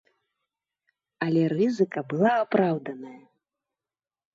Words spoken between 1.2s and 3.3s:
Але рызыка была апраўданая.